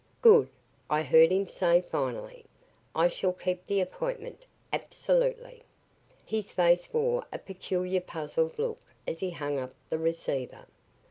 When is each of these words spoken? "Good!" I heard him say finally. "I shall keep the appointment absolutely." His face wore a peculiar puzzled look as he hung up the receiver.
"Good!" 0.23 0.49
I 0.89 1.03
heard 1.03 1.29
him 1.31 1.47
say 1.47 1.79
finally. 1.79 2.43
"I 2.95 3.07
shall 3.07 3.33
keep 3.33 3.67
the 3.67 3.81
appointment 3.81 4.47
absolutely." 4.73 5.61
His 6.25 6.49
face 6.49 6.91
wore 6.91 7.23
a 7.31 7.37
peculiar 7.37 8.01
puzzled 8.01 8.57
look 8.57 8.81
as 9.07 9.19
he 9.19 9.29
hung 9.29 9.59
up 9.59 9.75
the 9.91 9.99
receiver. 9.99 10.65